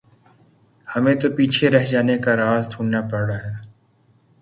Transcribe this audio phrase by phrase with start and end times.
[0.87, 3.53] ہمیں تو پیچھے رہ جانے کا راز ڈھونڈنا پڑ رہا ہے۔